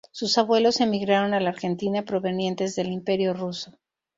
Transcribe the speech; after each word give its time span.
Sus 0.11 0.39
abuelos 0.39 0.81
emigraron 0.81 1.35
a 1.35 1.39
la 1.39 1.51
Argentina 1.51 2.05
provenientes 2.05 2.75
del 2.75 2.87
Imperio 2.91 3.35
ruso. 3.35 3.77